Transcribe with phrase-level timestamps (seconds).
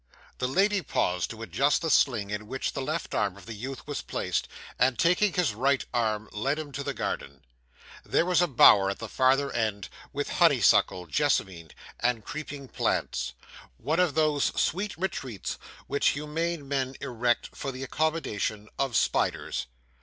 [0.39, 3.85] The lady paused to adjust the sling in which the left arm of the youth
[3.85, 4.47] was placed,
[4.79, 7.45] and taking his right arm led him to the garden.
[8.03, 11.69] There was a bower at the farther end, with honeysuckle, jessamine,
[11.99, 13.33] and creeping plants
[13.77, 19.67] one of those sweet retreats which humane men erect for the accommodation of spiders.